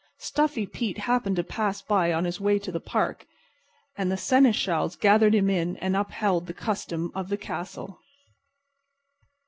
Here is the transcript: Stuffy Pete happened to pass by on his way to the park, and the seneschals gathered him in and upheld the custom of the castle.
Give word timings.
Stuffy 0.17 0.65
Pete 0.65 0.97
happened 0.97 1.35
to 1.35 1.43
pass 1.43 1.83
by 1.83 2.11
on 2.11 2.25
his 2.25 2.41
way 2.41 2.57
to 2.57 2.71
the 2.71 2.79
park, 2.79 3.27
and 3.95 4.11
the 4.11 4.17
seneschals 4.17 4.95
gathered 4.95 5.35
him 5.35 5.47
in 5.47 5.77
and 5.77 5.95
upheld 5.95 6.47
the 6.47 6.55
custom 6.55 7.11
of 7.13 7.29
the 7.29 7.37
castle. 7.37 7.99